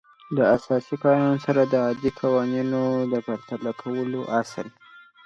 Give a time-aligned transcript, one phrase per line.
[0.37, 4.67] د اساسي قانون سره د عادي قوانینو د پرتله کولو اصل